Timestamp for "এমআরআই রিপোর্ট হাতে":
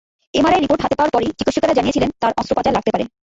0.39-0.95